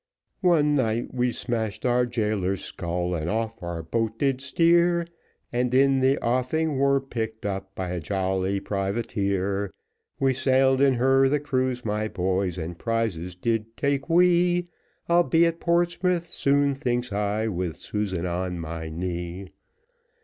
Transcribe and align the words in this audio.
One 0.39 0.73
night 0.73 1.13
we 1.13 1.31
smashed 1.31 1.85
our 1.85 2.07
jailer's 2.07 2.63
skull 2.63 3.13
and 3.13 3.29
off 3.29 3.61
our 3.61 3.83
boat 3.83 4.17
did 4.17 4.41
steer, 4.41 5.05
And 5.53 5.71
in 5.75 5.99
the 5.99 6.17
offing 6.23 6.79
were 6.79 6.99
picked 6.99 7.45
up 7.45 7.75
by 7.75 7.89
a 7.89 7.99
jolly 7.99 8.59
privateer; 8.59 9.71
We 10.19 10.33
sailed 10.33 10.81
in 10.81 10.95
her 10.95 11.29
the 11.29 11.39
cruise, 11.39 11.85
my 11.85 12.07
boys, 12.07 12.57
and 12.57 12.79
prizes 12.79 13.35
did 13.35 13.77
take 13.77 14.09
we, 14.09 14.69
I'll 15.07 15.21
be 15.21 15.45
at 15.45 15.59
Portsmouth 15.59 16.31
soon, 16.31 16.73
thinks 16.73 17.11
I, 17.13 17.45
with 17.47 17.77
Susan 17.77 18.25
on 18.25 18.59
my 18.59 18.89
knee. 18.89 19.49